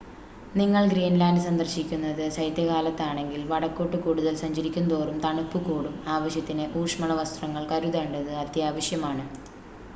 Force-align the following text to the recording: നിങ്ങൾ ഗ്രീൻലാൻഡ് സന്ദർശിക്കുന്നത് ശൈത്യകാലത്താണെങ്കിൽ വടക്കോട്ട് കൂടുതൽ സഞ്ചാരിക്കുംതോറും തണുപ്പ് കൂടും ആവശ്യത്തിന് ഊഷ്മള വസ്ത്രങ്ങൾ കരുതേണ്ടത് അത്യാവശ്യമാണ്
നിങ്ങൾ 0.55 0.83
ഗ്രീൻലാൻഡ് 0.91 1.43
സന്ദർശിക്കുന്നത് 1.43 2.31
ശൈത്യകാലത്താണെങ്കിൽ 2.35 3.41
വടക്കോട്ട് 3.51 3.97
കൂടുതൽ 3.99 4.33
സഞ്ചാരിക്കുംതോറും 4.41 5.19
തണുപ്പ് 5.23 5.61
കൂടും 5.67 5.95
ആവശ്യത്തിന് 6.15 6.65
ഊഷ്മള 6.81 7.13
വസ്ത്രങ്ങൾ 7.21 7.65
കരുതേണ്ടത് 7.71 8.33
അത്യാവശ്യമാണ് 8.43 9.25